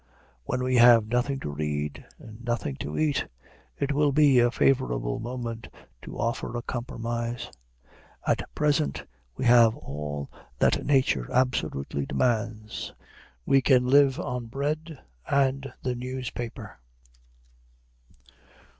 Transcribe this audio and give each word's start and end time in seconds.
When 0.45 0.63
we 0.63 0.77
have 0.77 1.05
nothing 1.09 1.39
to 1.41 1.51
read 1.51 2.03
and 2.17 2.43
nothing 2.43 2.75
to 2.77 2.97
eat, 2.97 3.27
it 3.77 3.91
will 3.91 4.11
be 4.11 4.39
a 4.39 4.49
favorable 4.49 5.19
moment 5.19 5.67
to 6.01 6.17
offer 6.17 6.57
a 6.57 6.63
compromise. 6.63 7.51
At 8.25 8.41
present 8.55 9.05
we 9.37 9.45
have 9.45 9.75
all 9.75 10.31
that 10.57 10.83
nature 10.83 11.31
absolutely 11.31 12.07
demands, 12.07 12.91
we 13.45 13.61
can 13.61 13.85
live 13.85 14.19
on 14.19 14.47
bread 14.47 14.97
and 15.27 15.71
the 15.83 15.93
newspaper. 15.93 16.79